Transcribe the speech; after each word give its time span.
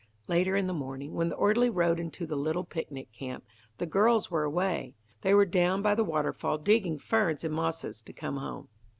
Later 0.27 0.55
in 0.55 0.65
the 0.65 0.73
morning, 0.73 1.13
when 1.13 1.29
the 1.29 1.35
orderly 1.35 1.69
rode 1.69 1.99
into 1.99 2.25
the 2.25 2.35
little 2.35 2.63
picnic 2.63 3.11
camp, 3.13 3.45
the 3.77 3.85
girls 3.85 4.31
were 4.31 4.41
away. 4.41 4.95
They 5.21 5.35
were 5.35 5.45
down 5.45 5.83
by 5.83 5.93
the 5.93 6.03
waterfall 6.03 6.57
digging 6.57 6.97
ferns 6.97 7.43
and 7.43 7.53
mosses 7.53 8.01
to 8.01 8.11
take 8.11 8.21
home. 8.23 8.67